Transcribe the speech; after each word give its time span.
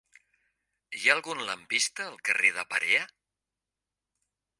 Hi 0.99 1.03
ha 1.09 1.15
algun 1.15 1.43
lampista 1.49 2.07
al 2.11 2.17
carrer 2.29 2.51
de 2.57 2.65
Perea? 2.73 3.05